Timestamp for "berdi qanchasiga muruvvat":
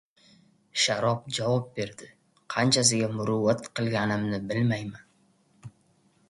1.79-3.69